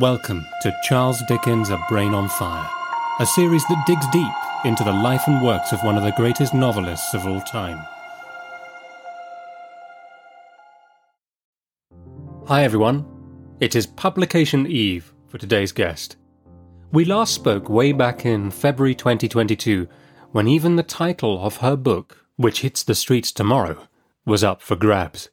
[0.00, 2.68] Welcome to Charles Dickens' A Brain on Fire,
[3.20, 4.32] a series that digs deep
[4.64, 7.78] into the life and works of one of the greatest novelists of all time.
[12.48, 13.06] Hi everyone,
[13.60, 16.16] it is publication eve for today's guest.
[16.90, 19.86] We last spoke way back in February 2022
[20.32, 23.86] when even the title of her book, which hits the streets tomorrow,
[24.26, 25.28] was up for grabs.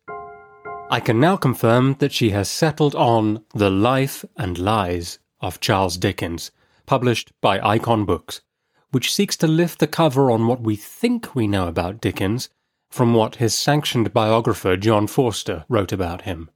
[0.92, 5.96] I can now confirm that she has settled on The Life and Lies of Charles
[5.96, 6.52] Dickens,
[6.86, 8.42] published by Icon Books,
[8.90, 12.50] which seeks to lift the cover on what we think we know about Dickens
[12.90, 16.50] from what his sanctioned biographer John Forster wrote about him.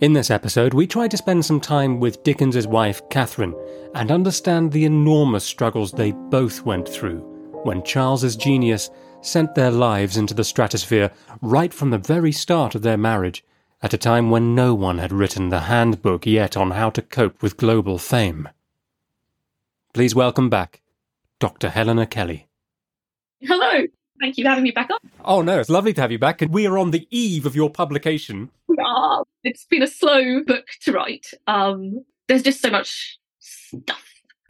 [0.00, 3.54] In this episode, we try to spend some time with Dickens's wife, Catherine,
[3.94, 7.20] and understand the enormous struggles they both went through
[7.64, 8.90] when Charles's genius
[9.20, 13.44] sent their lives into the stratosphere right from the very start of their marriage,
[13.82, 17.42] at a time when no one had written the handbook yet on how to cope
[17.42, 18.48] with global fame.
[19.94, 20.80] Please welcome back
[21.38, 21.70] Dr.
[21.70, 22.48] Helena Kelly.
[23.40, 23.84] Hello.
[24.20, 24.98] Thank you for having me back on.
[25.24, 26.42] Oh, no, it's lovely to have you back.
[26.42, 28.50] And we are on the eve of your publication.
[28.80, 31.30] Ah, it's been a slow book to write.
[31.46, 34.04] Um, there's just so much stuff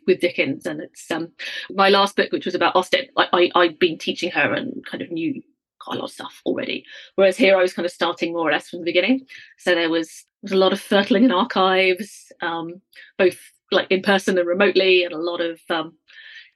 [0.09, 1.31] with Dickens, and it's um,
[1.71, 3.07] my last book, which was about Austen.
[3.17, 5.41] I, I I'd been teaching her and kind of knew
[5.81, 6.85] quite a lot of stuff already.
[7.15, 9.27] Whereas here, I was kind of starting more or less from the beginning.
[9.59, 12.81] So there was was a lot of fertling in archives, um,
[13.17, 13.39] both
[13.71, 15.97] like in person and remotely, and a lot of um,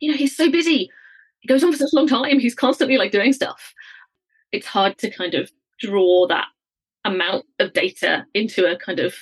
[0.00, 0.90] you know, he's so busy.
[1.40, 2.40] He goes on for such a long time.
[2.40, 3.72] He's constantly like doing stuff.
[4.50, 5.50] It's hard to kind of
[5.80, 6.46] draw that
[7.04, 9.14] amount of data into a kind of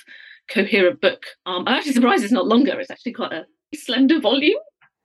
[0.49, 1.25] coherent book.
[1.45, 2.79] Um, I'm actually surprised it's not longer.
[2.79, 3.45] It's actually quite a
[3.75, 4.59] slender volume.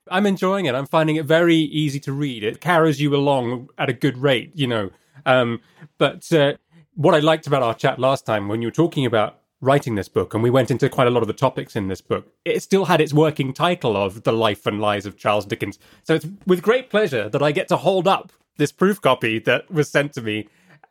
[0.08, 0.74] I'm enjoying it.
[0.74, 2.44] I'm finding it very easy to read.
[2.44, 4.90] It carries you along at a good rate, you know.
[5.24, 5.60] Um,
[5.98, 6.54] but uh,
[6.94, 10.08] what I liked about our chat last time when you were talking about writing this
[10.08, 12.62] book, and we went into quite a lot of the topics in this book, it
[12.62, 15.78] still had its working title of The Life and Lies of Charles Dickens.
[16.04, 19.70] So it's with great pleasure that I get to hold up this proof copy that
[19.70, 20.48] was sent to me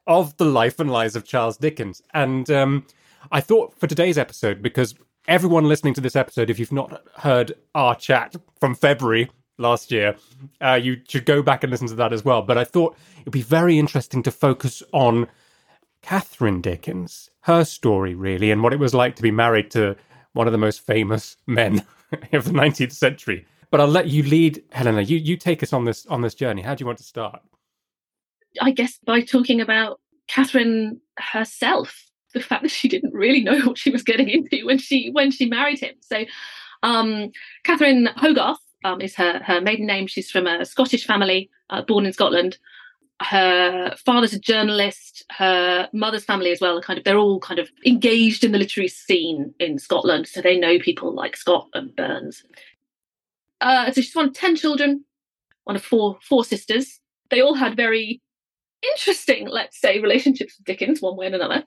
[0.08, 2.02] of The Life and Lies of Charles Dickens.
[2.14, 2.86] And um,
[3.32, 4.96] I thought for today's episode, because
[5.28, 10.16] everyone listening to this episode, if you've not heard our chat from February last year,
[10.62, 12.42] uh, you should go back and listen to that as well.
[12.42, 15.28] But I thought it'd be very interesting to focus on
[16.02, 19.96] Catherine Dickens, her story really, and what it was like to be married to
[20.34, 21.84] one of the most famous men
[22.34, 23.46] of the 19th century.
[23.72, 25.02] But I'll let you lead, Helena.
[25.02, 26.62] You you take us on this on this journey.
[26.62, 27.42] How do you want to start?
[28.62, 32.05] I guess by talking about Catherine herself
[32.36, 35.32] the fact that she didn't really know what she was getting into when she when
[35.32, 35.96] she married him.
[36.02, 36.26] So,
[36.84, 37.32] um,
[37.64, 40.06] Catherine Hogarth um, is her her maiden name.
[40.06, 42.60] She's from a Scottish family, uh, born in Scotland.
[43.22, 45.24] Her father's a journalist.
[45.32, 46.82] Her mother's family as well.
[46.82, 50.60] Kind of, they're all kind of engaged in the literary scene in Scotland, so they
[50.60, 52.44] know people like Scott and Burns.
[53.62, 55.06] Uh, so she's one of ten children,
[55.64, 57.00] one of four four sisters.
[57.32, 58.22] They all had very
[58.92, 61.64] interesting, let's say, relationships with Dickens, one way and another.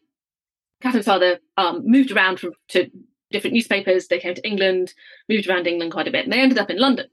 [0.81, 2.91] Catherine's father um, moved around from, to
[3.31, 4.09] different newspapers.
[4.09, 4.95] They came to England,
[5.29, 7.07] moved around England quite a bit, and they ended up in London,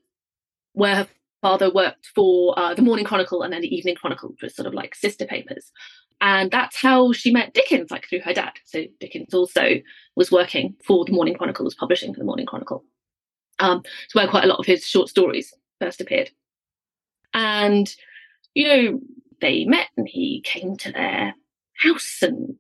[0.73, 1.07] where her
[1.41, 4.67] father worked for uh, the Morning Chronicle and then the Evening Chronicle, which was sort
[4.67, 5.71] of like sister papers.
[6.21, 8.53] And that's how she met Dickens, like through her dad.
[8.65, 9.81] So Dickens also
[10.15, 12.83] was working for the Morning Chronicle, was publishing for the Morning Chronicle.
[13.59, 16.31] Um, it's where quite a lot of his short stories first appeared.
[17.33, 17.93] And,
[18.53, 18.99] you know,
[19.41, 21.35] they met and he came to their
[21.77, 22.55] house and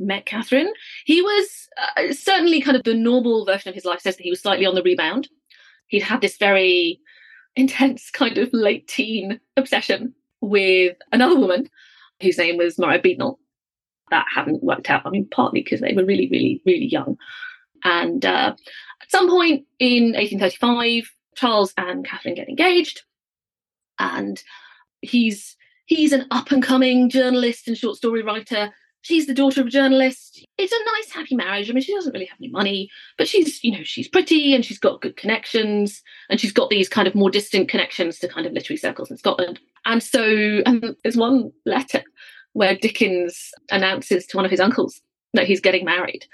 [0.00, 0.72] met Catherine.
[1.04, 4.30] He was uh, certainly kind of the normal version of his life says that he
[4.30, 5.28] was slightly on the rebound.
[5.88, 7.00] He'd had this very
[7.56, 11.68] intense kind of late teen obsession with another woman
[12.20, 13.38] whose name was Maria Beadnell.
[14.10, 15.02] That hadn't worked out.
[15.04, 17.16] I mean, partly because they were really, really, really young.
[17.84, 18.54] And uh,
[19.02, 23.02] at some point in 1835, Charles and Catherine get engaged,
[23.98, 24.42] and
[25.00, 25.56] he's
[25.86, 28.70] he's an up and coming journalist and short story writer
[29.04, 30.46] she's the daughter of a journalist.
[30.56, 31.68] It's a nice, happy marriage.
[31.68, 34.64] I mean, she doesn't really have any money, but she's, you know, she's pretty and
[34.64, 38.46] she's got good connections and she's got these kind of more distant connections to kind
[38.46, 39.60] of literary circles in Scotland.
[39.84, 40.24] And so
[40.64, 42.02] and there's one letter
[42.54, 45.02] where Dickens announces to one of his uncles
[45.34, 46.24] that he's getting married.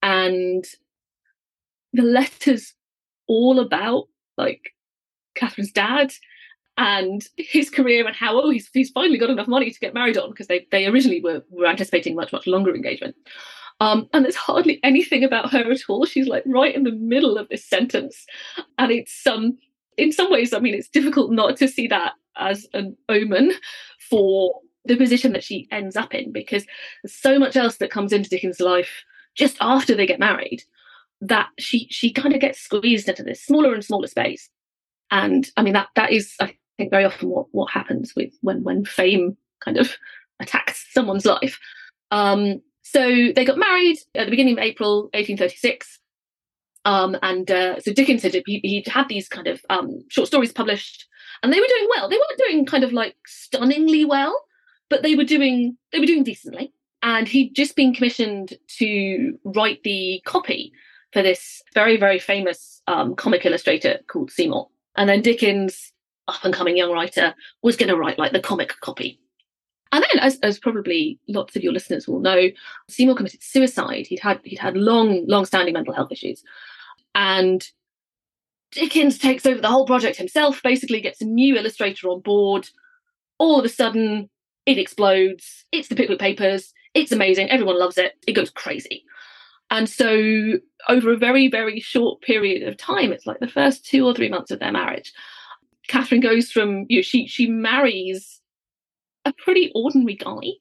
[0.00, 0.64] And
[1.92, 2.72] the letter's
[3.26, 4.04] all about
[4.36, 4.74] like
[5.34, 6.12] Catherine's dad
[6.78, 10.18] and his career and how oh he's he's finally got enough money to get married
[10.18, 13.16] on because they they originally were were anticipating much much longer engagement.
[13.78, 16.06] Um, and there's hardly anything about her at all.
[16.06, 18.24] She's like right in the middle of this sentence,
[18.78, 19.58] and it's um
[19.96, 23.52] in some ways, I mean, it's difficult not to see that as an omen
[24.10, 26.64] for the position that she ends up in because
[27.02, 30.62] there's so much else that comes into Dickens' life just after they get married
[31.20, 34.48] that she she kind of gets squeezed into this smaller and smaller space.
[35.10, 38.62] And I mean that that is I think very often what what happens with when
[38.62, 39.96] when fame kind of
[40.40, 41.58] attacks someone's life.
[42.10, 45.98] Um, so they got married at the beginning of April 1836.
[46.84, 51.06] Um, and uh, so Dickens had he, had these kind of um, short stories published,
[51.42, 52.08] and they were doing well.
[52.08, 54.40] They weren't doing kind of like stunningly well,
[54.88, 56.72] but they were doing they were doing decently.
[57.02, 60.72] And he'd just been commissioned to write the copy
[61.12, 64.68] for this very very famous um, comic illustrator called Seymour.
[64.96, 65.92] And then Dickens,
[66.28, 69.20] up and coming young writer, was going to write like the comic copy
[69.92, 72.50] and then, as, as probably lots of your listeners will know,
[72.88, 74.06] Seymour committed suicide.
[74.06, 76.42] He'd had he'd had long, long-standing mental health issues,
[77.14, 77.66] and
[78.72, 80.62] Dickens takes over the whole project himself.
[80.62, 82.68] Basically, gets a new illustrator on board.
[83.38, 84.28] All of a sudden,
[84.66, 85.64] it explodes.
[85.70, 86.72] It's the Pickwick Papers.
[86.94, 87.50] It's amazing.
[87.50, 88.14] Everyone loves it.
[88.26, 89.04] It goes crazy.
[89.70, 90.54] And so,
[90.88, 94.28] over a very, very short period of time, it's like the first two or three
[94.28, 95.12] months of their marriage,
[95.88, 98.40] Catherine goes from you know she she marries
[99.26, 100.52] a pretty ordinary guy.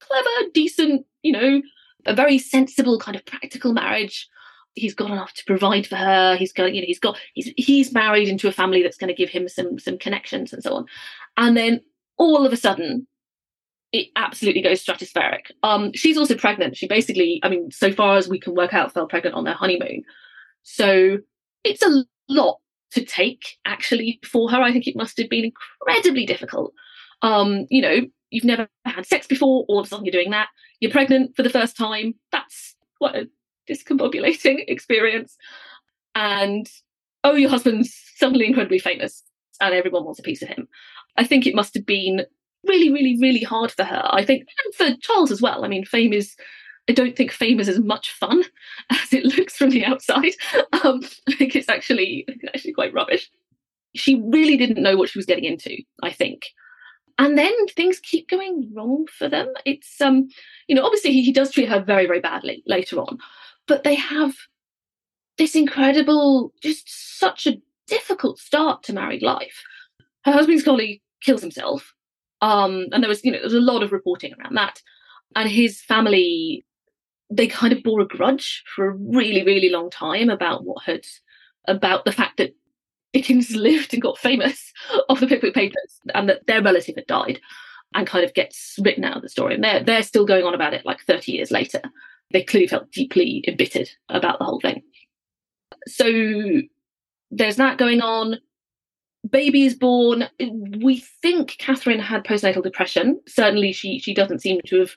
[0.00, 1.62] Clever, decent, you know,
[2.06, 4.28] a very sensible kind of practical marriage.
[4.74, 6.36] He's got enough to provide for her.
[6.36, 9.14] He's got, you know, he's got he's he's married into a family that's going to
[9.14, 10.86] give him some some connections and so on.
[11.36, 11.80] And then
[12.18, 13.06] all of a sudden,
[13.92, 15.50] it absolutely goes stratospheric.
[15.62, 16.76] Um, she's also pregnant.
[16.76, 19.54] She basically, I mean, so far as we can work out, fell pregnant on their
[19.54, 20.04] honeymoon.
[20.62, 21.18] So
[21.64, 22.58] it's a lot
[22.92, 24.60] to take actually for her.
[24.60, 25.52] I think it must have been
[25.84, 26.72] incredibly difficult
[27.22, 28.00] um, you know,
[28.30, 30.48] you've never had sex before, all of a sudden you're doing that.
[30.80, 32.14] You're pregnant for the first time.
[32.32, 33.28] That's what a
[33.68, 35.36] discombobulating experience.
[36.14, 36.68] And
[37.24, 39.22] oh, your husband's suddenly incredibly famous
[39.60, 40.68] and everyone wants a piece of him.
[41.16, 42.26] I think it must have been
[42.66, 44.02] really, really, really hard for her.
[44.04, 45.64] I think, and for Charles as well.
[45.64, 46.34] I mean, fame is,
[46.88, 48.44] I don't think fame is as much fun
[48.90, 50.34] as it looks from the outside.
[50.84, 53.30] Um, I think it's actually, actually quite rubbish.
[53.94, 56.46] She really didn't know what she was getting into, I think
[57.18, 59.52] and then things keep going wrong for them.
[59.64, 60.28] It's um,
[60.68, 63.18] you know, obviously he, he does treat her very, very badly later on,
[63.66, 64.34] but they have
[65.38, 69.62] this incredible, just such a difficult start to married life.
[70.24, 71.94] Her husband's colleague kills himself.
[72.42, 74.82] Um, and there was, you know, there was a lot of reporting around that.
[75.34, 76.64] And his family,
[77.30, 81.04] they kind of bore a grudge for a really, really long time about what had
[81.66, 82.54] about the fact that
[83.12, 84.72] Dickens lived and got famous
[85.08, 87.40] off the Pickwick Papers, and that their relative had died,
[87.94, 89.54] and kind of gets written out of the story.
[89.54, 91.80] And they're they're still going on about it like 30 years later.
[92.32, 94.82] They clearly felt deeply embittered about the whole thing.
[95.86, 96.10] So
[97.30, 98.38] there's that going on.
[99.28, 100.28] Baby is born.
[100.38, 103.20] We think Catherine had postnatal depression.
[103.26, 104.92] Certainly, she she doesn't seem to have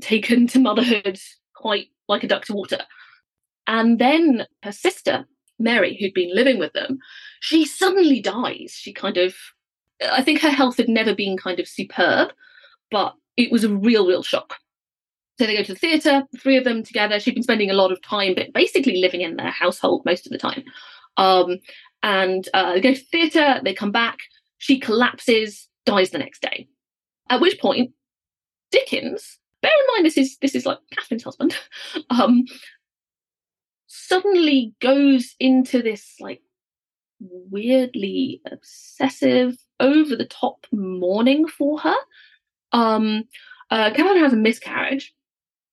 [0.00, 1.18] taken to motherhood
[1.58, 2.80] quite like a duck to water.
[3.66, 5.26] And then her sister
[5.58, 6.98] Mary, who'd been living with them,
[7.40, 8.72] she suddenly dies.
[8.72, 9.34] She kind of,
[10.10, 12.30] I think her health had never been kind of superb,
[12.90, 14.56] but it was a real, real shock.
[15.38, 17.20] So they go to the theatre, the three of them together.
[17.20, 20.32] She'd been spending a lot of time, but basically living in their household most of
[20.32, 20.64] the time.
[21.16, 21.58] Um,
[22.02, 24.18] and uh, they go to the theatre, they come back,
[24.58, 26.68] she collapses, dies the next day.
[27.30, 27.92] At which point,
[28.70, 31.56] Dickens, bear in mind this is this is like Catherine's husband,
[32.10, 32.44] um,
[33.86, 36.42] suddenly goes into this like
[37.20, 41.96] weirdly obsessive, over the top mourning for her.
[42.72, 43.24] Um,
[43.70, 45.14] uh, Catherine has a miscarriage,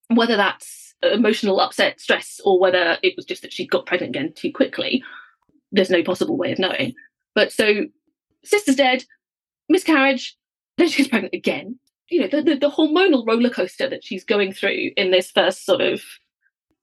[0.07, 4.33] whether that's emotional upset, stress, or whether it was just that she got pregnant again
[4.33, 5.03] too quickly.
[5.71, 6.93] There's no possible way of knowing.
[7.33, 7.85] But so,
[8.43, 9.03] sister's dead,
[9.69, 10.37] miscarriage,
[10.77, 11.79] then she gets pregnant again.
[12.09, 15.65] You know, the, the, the hormonal roller coaster that she's going through in this first
[15.65, 16.01] sort of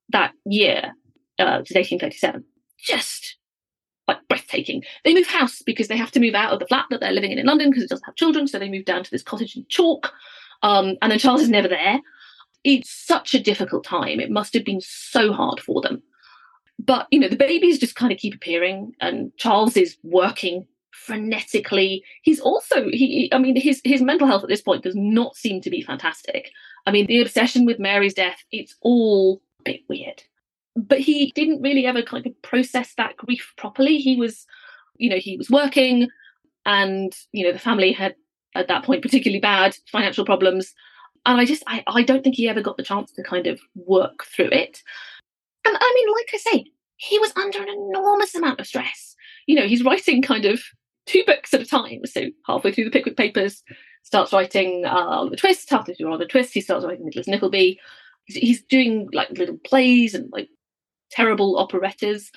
[0.08, 0.92] that year
[1.38, 2.44] uh, is 1837.
[2.78, 3.36] Just
[4.08, 4.82] like breathtaking.
[5.04, 7.30] They move house because they have to move out of the flat that they're living
[7.30, 8.46] in in London because it doesn't have children.
[8.46, 10.12] So they move down to this cottage in Chalk.
[10.62, 12.00] Um, and then Charles is never there.
[12.64, 14.20] It's such a difficult time.
[14.20, 16.02] It must have been so hard for them.
[16.78, 20.66] But, you know, the babies just kind of keep appearing and Charles is working
[21.06, 22.02] frenetically.
[22.22, 25.60] He's also, he, I mean, his, his mental health at this point does not seem
[25.62, 26.50] to be fantastic.
[26.86, 30.22] I mean, the obsession with Mary's death, it's all a bit weird
[30.76, 33.98] but he didn't really ever kind of process that grief properly.
[33.98, 34.46] He was,
[34.96, 36.08] you know, he was working,
[36.64, 38.14] and you know, the family had
[38.54, 40.72] at that point particularly bad financial problems.
[41.24, 43.60] And I just, I, I don't think he ever got the chance to kind of
[43.74, 44.82] work through it.
[45.64, 46.64] And I mean, like I say,
[46.96, 49.14] he was under an enormous amount of stress.
[49.46, 50.60] You know, he's writing kind of
[51.06, 52.04] two books at a time.
[52.04, 53.62] So halfway through the Pickwick Papers,
[54.02, 55.70] starts writing uh, the Twist.
[55.70, 57.80] Halfway through the Twist, he starts writing Nicholas Nickleby.
[58.24, 60.48] He's, he's doing like little plays and like
[61.10, 62.30] terrible operettas.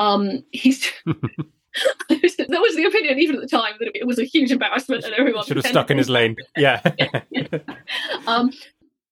[0.00, 4.50] Um, he's that was the opinion even at the time that it was a huge
[4.50, 6.36] embarrassment and everyone should have stuck in his lane.
[6.56, 6.80] Yeah.
[7.30, 7.58] yeah.
[8.26, 8.52] Um,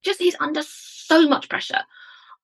[0.02, 1.80] just he's under so much pressure,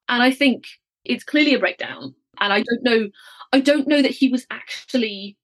[0.09, 0.67] and I think
[1.05, 2.15] it's clearly a breakdown.
[2.41, 3.09] And I don't know,
[3.53, 5.37] I don't know that he was actually.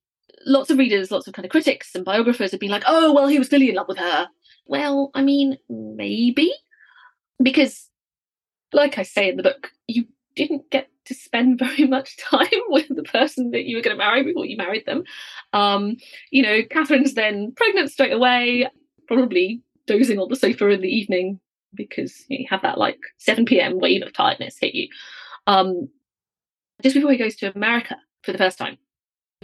[0.49, 3.27] Lots of readers, lots of kind of critics and biographers have been like, "Oh, well,
[3.27, 4.27] he was clearly in love with her."
[4.65, 6.51] Well, I mean, maybe
[7.41, 7.89] because,
[8.73, 12.87] like I say in the book, you didn't get to spend very much time with
[12.89, 15.03] the person that you were going to marry before you married them.
[15.53, 15.97] Um,
[16.31, 18.67] you know, Catherine's then pregnant straight away,
[19.07, 21.39] probably dozing on the sofa in the evening
[21.73, 23.79] because you, you have that like 7 p.m.
[23.79, 24.87] wave of tiredness hit you.
[25.47, 25.89] Um,
[26.81, 28.77] just before he goes to America for the first time.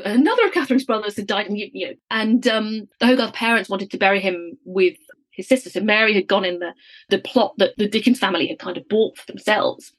[0.04, 3.98] Another of Catherine's brothers had died in Mutiny, and um, the Hogarth parents wanted to
[3.98, 4.98] bury him with
[5.32, 5.70] his sister.
[5.70, 6.74] So Mary had gone in the,
[7.10, 9.94] the plot that the Dickens family had kind of bought for themselves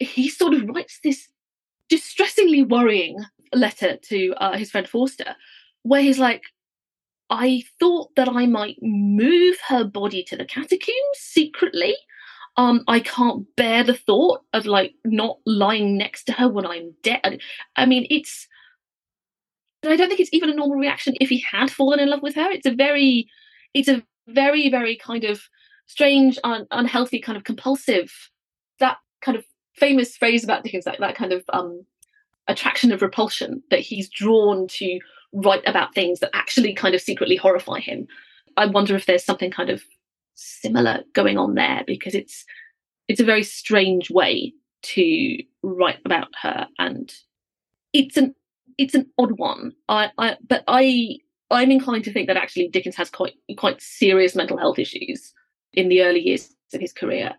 [0.00, 1.28] he sort of writes this
[1.88, 3.18] distressingly worrying
[3.52, 5.36] letter to uh, his friend Forster,
[5.82, 6.42] where he's like,
[7.28, 11.94] I thought that I might move her body to the catacombs secretly.
[12.56, 16.94] Um, I can't bear the thought of like not lying next to her when I'm
[17.02, 17.40] dead.
[17.76, 18.48] I mean, it's.
[19.84, 22.34] I don't think it's even a normal reaction if he had fallen in love with
[22.34, 22.50] her.
[22.50, 23.28] It's a very,
[23.74, 25.42] it's a very, very kind of
[25.86, 28.12] strange, un- unhealthy, kind of compulsive.
[28.78, 29.44] That kind of
[29.76, 31.84] famous phrase about Dickens, that, that kind of um,
[32.46, 34.98] attraction of repulsion, that he's drawn to
[35.32, 38.06] write about things that actually kind of secretly horrify him.
[38.56, 39.82] I wonder if there's something kind of
[40.34, 42.44] similar going on there because it's
[43.08, 47.12] it's a very strange way to write about her and
[47.92, 48.34] it's an
[48.80, 49.72] it's an odd one.
[49.88, 51.18] I, I but I
[51.50, 55.32] I'm inclined to think that actually Dickens has quite quite serious mental health issues
[55.72, 57.32] in the early years of his career.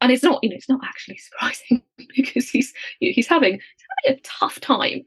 [0.00, 1.82] And it's not you know it's not actually surprising
[2.16, 5.02] because he's you know, he's having he's having a tough time.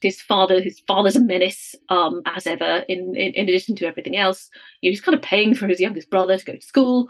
[0.00, 4.16] His father his father's a menace um, as ever in, in, in addition to everything
[4.16, 4.48] else.
[4.80, 7.08] You know, he's kind of paying for his youngest brother to go to school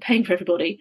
[0.00, 0.78] paying for everybody.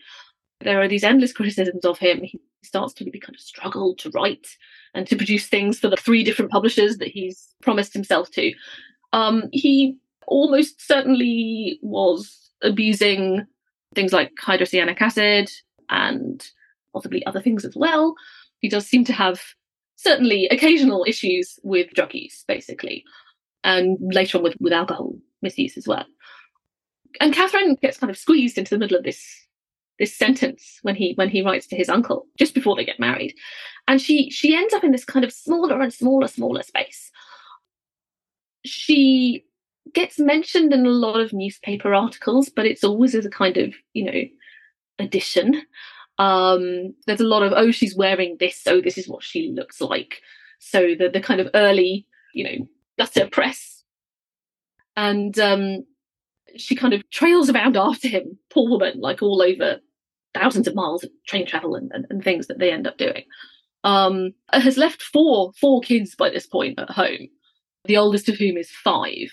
[0.61, 2.21] There are these endless criticisms of him.
[2.21, 4.47] He starts to really kind of struggle to write
[4.93, 8.53] and to produce things for the three different publishers that he's promised himself to
[9.13, 9.97] um, he
[10.27, 13.45] almost certainly was abusing
[13.95, 15.49] things like hydrocyanic acid
[15.89, 16.47] and
[16.93, 18.15] possibly other things as well.
[18.59, 19.41] He does seem to have
[19.95, 23.03] certainly occasional issues with drug use, basically,
[23.63, 26.05] and later on with, with alcohol misuse as well.
[27.19, 29.23] And Catherine gets kind of squeezed into the middle of this
[29.99, 33.35] this sentence when he when he writes to his uncle just before they get married,
[33.87, 37.11] and she she ends up in this kind of smaller and smaller smaller space.
[38.65, 39.45] She
[39.93, 43.73] gets mentioned in a lot of newspaper articles, but it's always as a kind of
[43.93, 44.21] you know
[44.97, 45.61] addition.
[46.17, 49.81] Um, there's a lot of oh, she's wearing this, so this is what she looks
[49.81, 50.21] like.
[50.59, 53.83] So the the kind of early, you know, gutter press,
[54.95, 55.85] and um,
[56.55, 59.79] she kind of trails around after him, poor woman, like all over
[60.39, 63.23] thousands of miles of train travel and, and, and things that they end up doing.
[63.83, 67.29] Um, has left four four kids by this point at home,
[67.85, 69.31] the oldest of whom is five,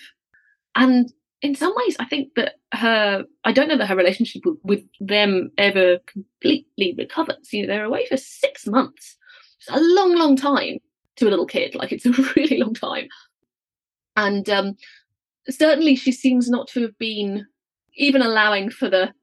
[0.75, 1.11] and
[1.41, 4.83] in some ways, I think that her, I don't know that her relationship with, with
[4.99, 7.51] them ever completely recovers.
[7.51, 9.15] You know, they're away for six months.
[9.59, 10.77] It's a long, long time
[11.17, 11.75] to a little kid.
[11.75, 13.07] Like, it's a really long time.
[14.15, 14.75] And um,
[15.49, 17.45] certainly she seems not to have been
[17.95, 19.13] even allowing for the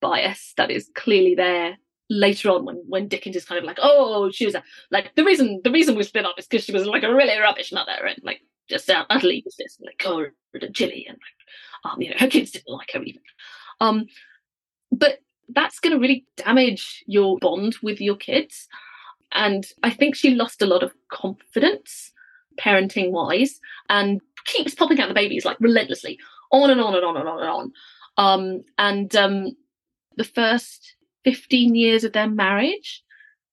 [0.00, 1.76] bias that is clearly there
[2.10, 5.24] later on when when Dickens is kind of like, oh, she was a, like the
[5.24, 8.06] reason the reason we split up is because she was like a really rubbish mother
[8.06, 12.28] and like just utterly useless, like cold and chilly and like um, you know, her
[12.28, 13.22] kids didn't like her even.
[13.80, 14.06] Um,
[14.90, 18.68] but that's going to really damage your bond with your kids.
[19.32, 22.12] And I think she lost a lot of confidence,
[22.58, 26.18] parenting wise, and keeps popping out the babies like relentlessly,
[26.50, 27.72] on and on and on and on and on.
[28.16, 29.56] Um, and um,
[30.18, 33.02] the first 15 years of their marriage,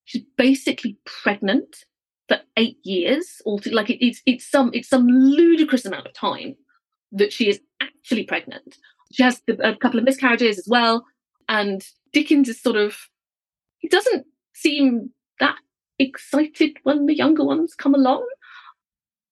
[0.03, 1.85] she's basically pregnant
[2.27, 3.41] for eight years.
[3.45, 6.55] Altogether, like it, it's it's some it's some ludicrous amount of time
[7.11, 8.77] that she is actually pregnant.
[9.13, 11.05] She has a couple of miscarriages as well.
[11.47, 11.81] And
[12.11, 12.97] Dickens is sort of,
[13.77, 15.55] he doesn't seem that
[15.99, 18.27] excited when the younger ones come along.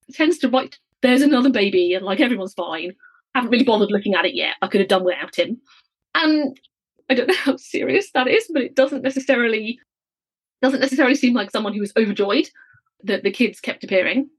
[0.08, 2.94] He tends to write, there's another baby, and like everyone's fine.
[3.36, 4.56] Haven't really bothered looking at it yet.
[4.62, 5.60] I could have done without him.
[6.14, 6.58] And
[7.14, 9.80] I don't know how serious that is, but it doesn't necessarily
[10.64, 12.50] doesn't necessarily seem like someone who was overjoyed
[13.04, 14.30] that the kids kept appearing.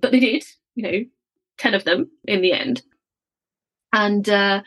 [0.00, 1.04] But they did, you know,
[1.56, 2.82] 10 of them in the end.
[3.94, 4.62] And uh,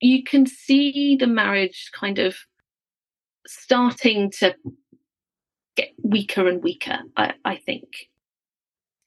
[0.00, 2.36] you can see the marriage kind of
[3.46, 4.54] starting to
[5.76, 7.00] get weaker and weaker.
[7.18, 8.08] I, I think.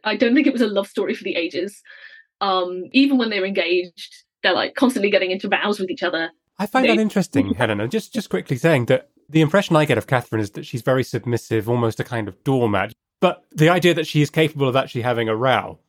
[0.03, 1.81] I don't think it was a love story for the ages.
[2.41, 6.29] Um, even when they're engaged, they're like constantly getting into rows with each other.
[6.59, 6.95] I find they...
[6.95, 7.87] that interesting, Helena.
[7.87, 11.03] Just just quickly saying that the impression I get of Catherine is that she's very
[11.03, 12.93] submissive, almost a kind of doormat.
[13.19, 15.79] But the idea that she is capable of actually having a row,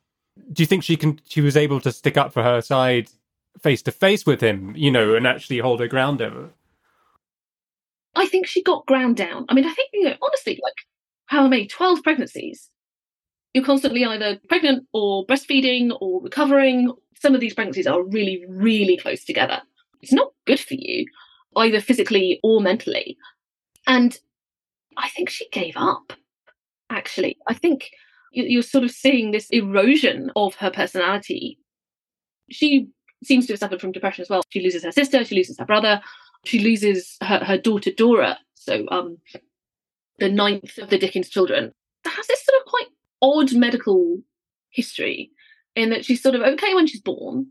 [0.51, 1.19] do you think she can?
[1.27, 3.09] She was able to stick up for her side
[3.61, 6.49] face to face with him, you know, and actually hold her ground over.
[8.15, 9.45] I think she got ground down.
[9.49, 10.75] I mean, I think you know, honestly, like
[11.27, 12.69] how many twelve pregnancies?
[13.53, 16.93] You're constantly either pregnant or breastfeeding or recovering.
[17.15, 19.61] Some of these pregnancies are really, really close together.
[20.01, 21.05] It's not good for you,
[21.55, 23.17] either physically or mentally.
[23.87, 24.17] And
[24.97, 26.13] I think she gave up
[26.89, 27.37] actually.
[27.47, 27.91] I think
[28.31, 31.57] you're sort of seeing this erosion of her personality.
[32.49, 32.87] She
[33.23, 34.41] seems to have suffered from depression as well.
[34.49, 36.01] She loses her sister, she loses her brother,
[36.45, 38.37] she loses her, her daughter Dora.
[38.55, 39.17] So, um,
[40.19, 41.71] the ninth of the Dickens children
[42.05, 42.87] has this sort of quite
[43.21, 44.19] odd medical
[44.69, 45.31] history
[45.75, 47.47] in that she's sort of okay when she's born,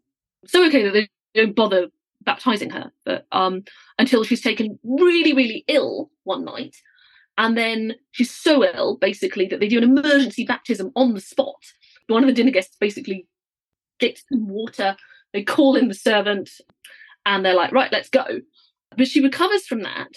[0.47, 1.89] so okay that they don't bother
[2.25, 3.63] baptizing her, but um,
[3.99, 6.77] until she's taken really, really ill one night
[7.39, 11.63] and then she's so ill, basically, that they do an emergency baptism on the spot.
[12.09, 13.29] One of the dinner guests basically
[14.01, 14.97] gets some water,
[15.33, 16.51] they call in the servant,
[17.25, 18.25] and they're like, right, let's go.
[18.97, 20.11] But she recovers from that.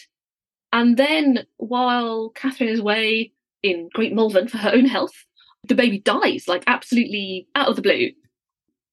[0.74, 5.26] And then while Catherine is away in Great Malvern for her own health,
[5.68, 8.10] the baby dies, like absolutely out of the blue.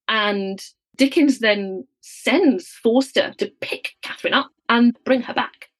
[0.06, 0.62] And
[0.98, 5.70] Dickens then sends Forster to pick Catherine up and bring her back.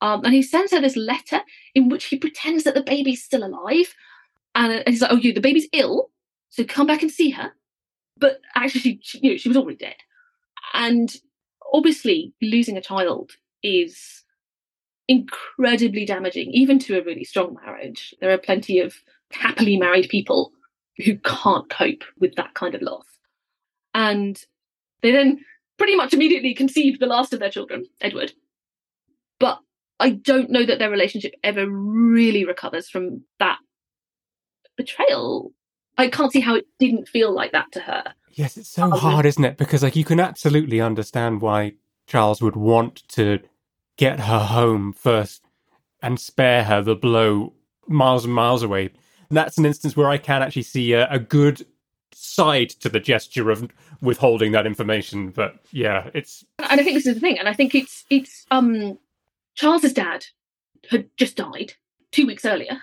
[0.00, 1.40] Um, and he sends her this letter
[1.74, 3.94] in which he pretends that the baby's still alive.
[4.54, 6.10] And he's like, oh, you, the baby's ill,
[6.50, 7.52] so come back and see her.
[8.16, 9.96] But actually, she, she, you know, she was already dead.
[10.74, 11.12] And
[11.72, 13.32] obviously, losing a child
[13.62, 14.24] is
[15.08, 18.14] incredibly damaging, even to a really strong marriage.
[18.20, 18.94] There are plenty of
[19.32, 20.52] happily married people
[20.98, 23.06] who can't cope with that kind of loss.
[23.94, 24.40] And
[25.02, 25.44] they then
[25.76, 28.32] pretty much immediately conceived the last of their children, Edward.
[29.38, 29.60] But
[30.00, 33.58] I don't know that their relationship ever really recovers from that
[34.76, 35.52] betrayal.
[35.96, 38.14] I can't see how it didn't feel like that to her.
[38.32, 39.56] Yes, it's so um, hard, isn't it?
[39.56, 41.74] Because like you can absolutely understand why
[42.06, 43.40] Charles would want to
[43.96, 45.42] get her home first
[46.00, 47.52] and spare her the blow
[47.88, 48.90] miles and miles away.
[49.30, 51.66] that's an instance where I can actually see a, a good
[52.18, 53.68] side to the gesture of
[54.00, 55.30] withholding that information.
[55.30, 58.46] But yeah, it's and I think this is the thing, and I think it's it's
[58.50, 58.98] um
[59.54, 60.26] Charles's dad
[60.90, 61.74] had just died
[62.10, 62.80] two weeks earlier.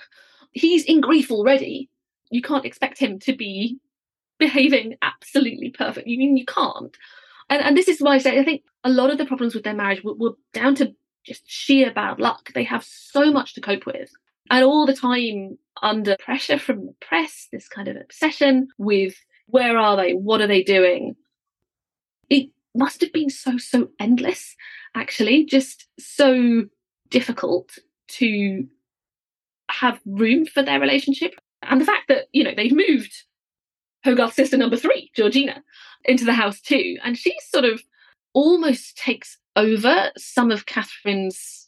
[0.52, 1.90] He's in grief already.
[2.30, 3.80] You can't expect him to be
[4.40, 6.08] behaving absolutely perfect.
[6.08, 6.96] You mean you can't.
[7.50, 9.64] And, and this is why I say I think a lot of the problems with
[9.64, 10.94] their marriage were, were down to
[11.24, 12.52] just sheer bad luck.
[12.54, 14.12] They have so much to cope with.
[14.50, 19.16] And all the time under pressure from the press, this kind of obsession with
[19.48, 20.14] where are they?
[20.14, 21.16] What are they doing?
[22.30, 24.56] It must have been so, so endless
[24.96, 26.66] actually just so
[27.10, 27.78] difficult
[28.08, 28.66] to
[29.70, 31.34] have room for their relationship.
[31.64, 33.14] And the fact that, you know, they've moved
[34.04, 35.64] Hogarth's sister number three, Georgina,
[36.04, 36.98] into the house too.
[37.04, 37.84] And she sort of
[38.34, 41.65] almost takes over some of Catherine's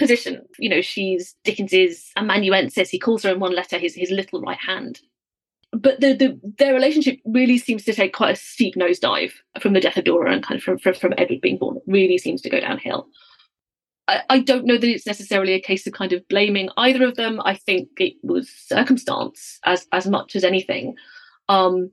[0.00, 0.42] position.
[0.58, 2.90] You know, she's Dickens's amanuensis.
[2.90, 5.00] He calls her in one letter his, his little right hand
[5.72, 9.80] but the, the their relationship really seems to take quite a steep nosedive from the
[9.80, 11.76] death of Dora and kind of from, from, from Edward being born.
[11.76, 13.06] It really seems to go downhill.
[14.08, 17.14] I, I don't know that it's necessarily a case of kind of blaming either of
[17.16, 17.40] them.
[17.44, 20.96] I think it was circumstance as as much as anything.
[21.48, 21.90] Um,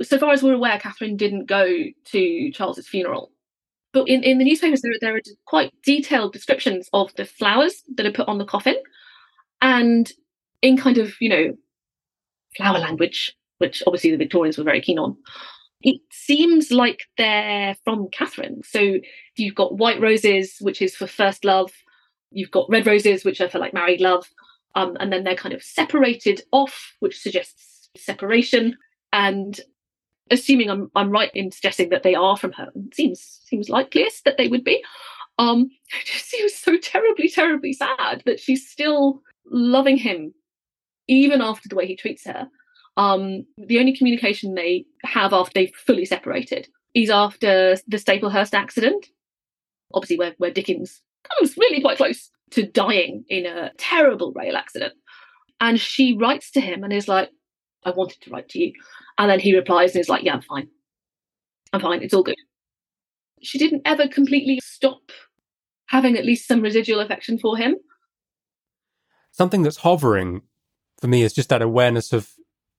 [0.00, 1.68] so far as we're aware, Catherine didn't go
[2.06, 3.30] to Charles's funeral.
[3.92, 8.06] But in, in the newspapers, there, there are quite detailed descriptions of the flowers that
[8.06, 8.76] are put on the coffin.
[9.60, 10.10] And
[10.62, 11.56] in kind of, you know,
[12.56, 15.16] flower language, which obviously the Victorians were very keen on.
[15.82, 18.62] It seems like they're from Catherine.
[18.64, 18.98] So
[19.36, 21.72] you've got white roses, which is for first love.
[22.30, 24.26] You've got red roses, which are for like married love.
[24.74, 28.76] Um, and then they're kind of separated off, which suggests separation.
[29.12, 29.60] And
[30.32, 34.38] assuming I'm I'm right in suggesting that they are from her, seems seems likeliest that
[34.38, 34.82] they would be.
[35.38, 40.34] Um, it just seems so terribly, terribly sad that she's still loving him
[41.08, 42.48] even after the way he treats her.
[42.96, 49.06] Um, the only communication they have after they've fully separated is after the Staplehurst accident,
[49.94, 51.00] obviously where, where Dickens
[51.38, 54.92] comes really quite close to dying in a terrible rail accident.
[55.60, 57.30] And she writes to him and is like,
[57.84, 58.72] I wanted to write to you.
[59.18, 60.68] And then he replies and is like, Yeah, I'm fine.
[61.72, 62.02] I'm fine.
[62.02, 62.36] It's all good.
[63.42, 65.10] She didn't ever completely stop
[65.86, 67.76] having at least some residual affection for him.
[69.30, 70.42] something that's hovering
[71.00, 72.30] for me is just that awareness of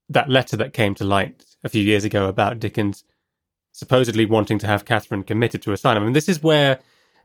[0.10, 3.04] that letter that came to light a few years ago about Dickens
[3.72, 6.06] supposedly wanting to have Catherine committed to a asylum.
[6.06, 6.80] And this is where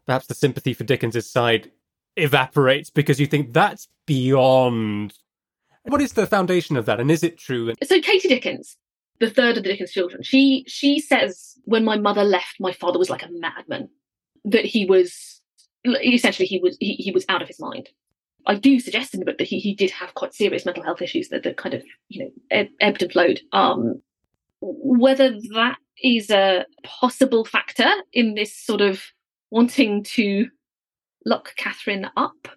[0.06, 1.70] perhaps the sympathy for Dickens's side
[2.16, 5.12] evaporates because you think that's beyond.
[5.82, 7.72] What is the foundation of that, and is it true?
[7.82, 8.76] So Katie Dickens,
[9.20, 12.98] the third of the Dickens children, she she says when my mother left, my father
[12.98, 13.88] was like a madman.
[14.44, 15.40] That he was
[15.84, 17.88] essentially he was he, he was out of his mind.
[18.46, 21.02] I do suggest in the book that he, he did have quite serious mental health
[21.02, 23.40] issues that, that kind of you know ebbed and flowed.
[23.52, 24.00] Um,
[24.60, 29.02] whether that is a possible factor in this sort of
[29.50, 30.48] wanting to
[31.24, 32.48] lock Catherine up.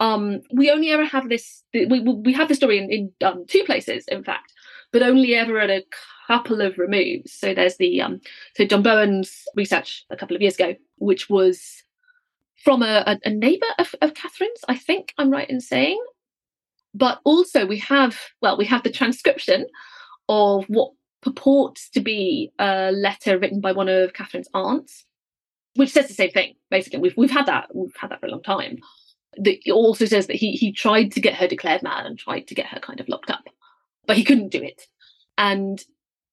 [0.00, 1.64] Um, we only ever have this.
[1.74, 4.52] We we have the story in, in um, two places, in fact,
[4.92, 5.84] but only ever at a
[6.26, 7.32] couple of removes.
[7.32, 8.20] So there's the um,
[8.56, 11.82] so John Bowen's research a couple of years ago, which was
[12.64, 16.02] from a, a, neighbour of, of Catherine's, I think I'm right in saying.
[16.94, 19.66] But also we have well, we have the transcription
[20.28, 25.04] of what purports to be a letter written by one of Catherine's aunts,
[25.74, 26.54] which says the same thing.
[26.70, 28.78] Basically, we've we've had that we've had that for a long time.
[29.36, 32.54] That also says that he he tried to get her declared mad and tried to
[32.54, 33.48] get her kind of locked up,
[34.08, 34.88] but he couldn't do it.
[35.36, 35.84] And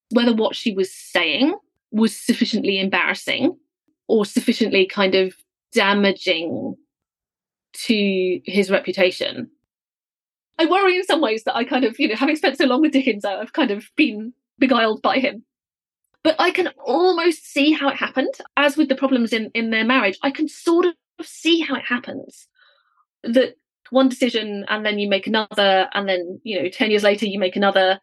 [0.09, 1.53] whether what she was saying
[1.91, 3.55] was sufficiently embarrassing
[4.07, 5.35] or sufficiently kind of
[5.71, 6.75] damaging
[7.73, 9.49] to his reputation.
[10.57, 12.81] I worry in some ways that I kind of, you know, having spent so long
[12.81, 15.43] with Dickens, I've kind of been beguiled by him.
[16.23, 18.33] But I can almost see how it happened.
[18.55, 21.85] As with the problems in, in their marriage, I can sort of see how it
[21.85, 22.47] happens.
[23.23, 23.55] That
[23.91, 27.39] one decision and then you make another, and then, you know, 10 years later you
[27.39, 27.99] make another.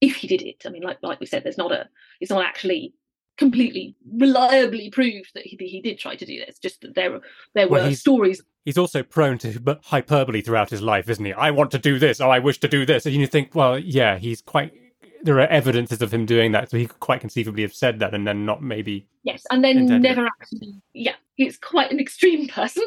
[0.00, 1.86] If he did it, I mean, like like we said, there's not a,
[2.22, 2.94] it's not actually
[3.36, 6.58] completely reliably proved that he, he did try to do this.
[6.58, 7.20] Just that there
[7.54, 8.42] there well, were stories.
[8.64, 11.34] He's also prone to hyperbole throughout his life, isn't he?
[11.34, 12.20] I want to do this.
[12.20, 13.04] Oh, I wish to do this.
[13.04, 14.72] And you think, well, yeah, he's quite
[15.22, 18.14] there are evidences of him doing that, so he could quite conceivably have said that
[18.14, 19.06] and then not maybe.
[19.22, 20.32] Yes, and then never it.
[20.40, 20.80] actually.
[20.94, 22.84] Yeah, he's quite an extreme person.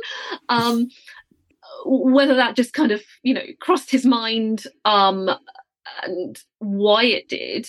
[0.50, 0.90] Um,
[1.86, 5.30] whether that just kind of you know crossed his mind, um,
[6.04, 7.68] and why it did,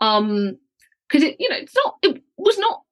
[0.00, 0.58] um,
[1.08, 2.82] because it you know it's not it was not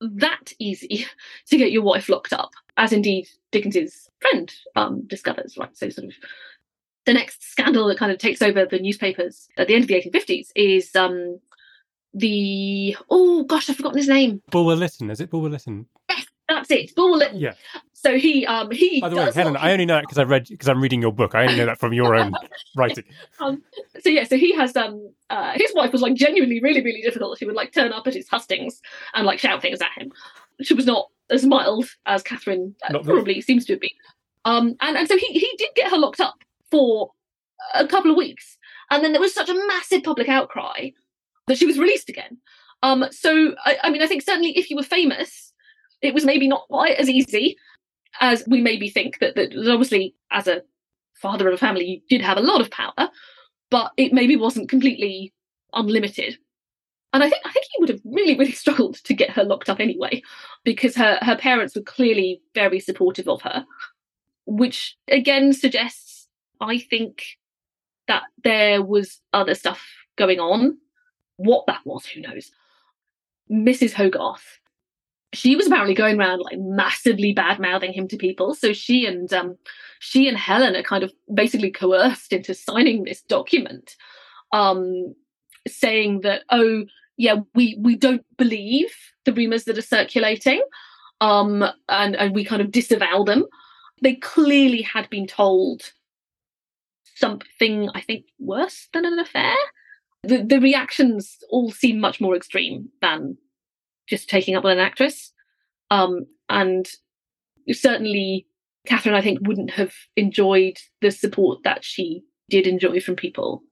[0.00, 1.06] that easy
[1.48, 5.56] to get your wife locked up, as indeed Dickens's friend um discovers.
[5.56, 6.14] Right, so sort of
[7.06, 9.94] the next scandal that kind of takes over the newspapers at the end of the
[9.94, 11.38] 1850s is um,
[12.12, 14.42] the oh gosh, I've forgotten his name.
[14.50, 15.86] Bulwer Lytton, is it Bulwer Lytton?
[16.48, 17.40] That's it, Lytton.
[17.40, 17.54] Yeah.
[17.92, 19.00] So he um he.
[19.00, 21.12] By the way, Helen, I only know that because I read because I'm reading your
[21.12, 21.34] book.
[21.34, 22.32] I only know that from your own
[22.76, 23.04] writing.
[23.40, 23.62] Um,
[24.00, 27.38] so yeah, so he has um uh, his wife was like genuinely really really difficult.
[27.38, 28.80] She would like turn up at his hustings
[29.14, 30.12] and like shout things at him.
[30.62, 33.90] She was not as mild as Catherine uh, probably seems to have been.
[34.44, 36.36] Um, and, and so he, he did get her locked up
[36.70, 37.10] for
[37.74, 38.56] a couple of weeks.
[38.90, 40.90] And then there was such a massive public outcry
[41.48, 42.38] that she was released again.
[42.82, 45.45] Um, so, I, I mean, I think certainly if you were famous,
[46.02, 47.56] it was maybe not quite as easy
[48.20, 50.62] as we maybe think that, that obviously as a
[51.14, 53.10] father of a family you did have a lot of power
[53.70, 55.32] but it maybe wasn't completely
[55.72, 56.38] unlimited
[57.12, 59.68] and i think i think he would have really really struggled to get her locked
[59.68, 60.22] up anyway
[60.64, 63.64] because her her parents were clearly very supportive of her
[64.46, 66.16] which again suggests
[66.60, 67.24] I think
[68.08, 69.84] that there was other stuff
[70.16, 70.78] going on.
[71.36, 72.50] What that was, who knows?
[73.50, 73.92] Mrs.
[73.92, 74.60] Hogarth,
[75.36, 78.54] she was apparently going around like massively bad mouthing him to people.
[78.54, 79.56] So she and um,
[79.98, 83.96] she and Helen are kind of basically coerced into signing this document,
[84.52, 85.14] um,
[85.68, 86.84] saying that oh
[87.16, 88.94] yeah we we don't believe
[89.24, 90.62] the rumors that are circulating,
[91.20, 93.44] um, and and we kind of disavow them.
[94.02, 95.92] They clearly had been told
[97.14, 99.54] something I think worse than an affair.
[100.22, 103.38] The the reactions all seem much more extreme than
[104.08, 105.32] just taking up with an actress.
[105.90, 106.88] Um, and
[107.72, 108.46] certainly
[108.86, 113.62] Catherine, I think, wouldn't have enjoyed the support that she did enjoy from people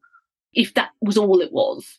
[0.52, 1.98] if that was all it was.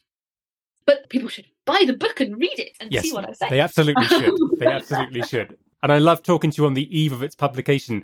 [0.86, 3.50] But people should buy the book and read it and yes, see what I say.
[3.50, 4.34] They absolutely should.
[4.60, 5.58] they absolutely should.
[5.82, 8.04] And I love talking to you on the eve of its publication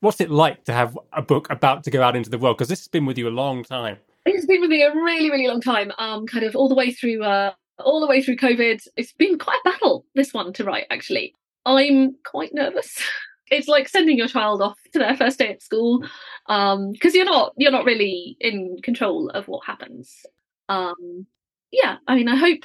[0.00, 2.56] what's it like to have a book about to go out into the world?
[2.56, 3.96] Because this has been with you a long time.
[4.26, 5.92] It's been with me a really, really long time.
[5.98, 8.86] Um, kind of all the way through, uh, all the way through COVID.
[8.96, 10.04] It's been quite a battle.
[10.14, 11.34] This one to write, actually.
[11.66, 13.00] I'm quite nervous.
[13.50, 16.00] it's like sending your child off to their first day at school,
[16.46, 20.24] because um, you're not you're not really in control of what happens.
[20.68, 21.26] Um,
[21.70, 22.62] yeah, I mean, I hope.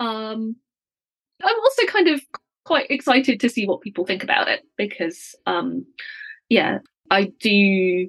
[0.00, 0.56] Um,
[1.44, 2.20] I'm also kind of
[2.64, 5.84] quite excited to see what people think about it because um,
[6.48, 6.78] yeah,
[7.10, 8.08] I do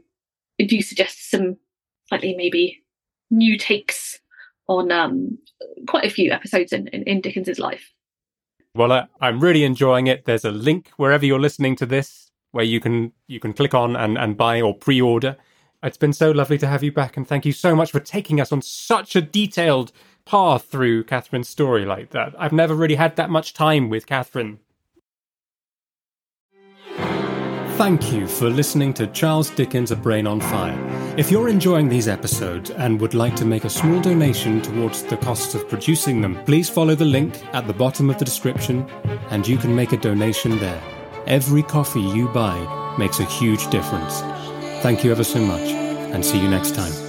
[0.59, 1.57] do suggest some
[2.07, 2.83] slightly maybe
[3.31, 4.19] new takes
[4.67, 5.37] on um,
[5.87, 7.91] quite a few episodes in, in, in Dickens's life.
[8.75, 10.25] Well, I'm really enjoying it.
[10.25, 13.95] There's a link wherever you're listening to this where you can you can click on
[13.95, 15.37] and, and buy or pre-order.
[15.83, 18.39] It's been so lovely to have you back, and thank you so much for taking
[18.39, 19.91] us on such a detailed
[20.25, 22.33] path through Catherine's story like that.
[22.39, 24.59] I've never really had that much time with Catherine.
[27.77, 30.77] Thank you for listening to Charles Dickens' A Brain on Fire.
[31.17, 35.17] If you're enjoying these episodes and would like to make a small donation towards the
[35.17, 38.87] costs of producing them, please follow the link at the bottom of the description
[39.31, 40.81] and you can make a donation there.
[41.25, 44.21] Every coffee you buy makes a huge difference.
[44.83, 47.02] Thank you ever so much and see you next time.